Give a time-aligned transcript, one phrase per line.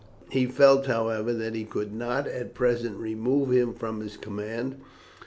[0.31, 4.77] He felt, however, that he could not at present remove him from his command.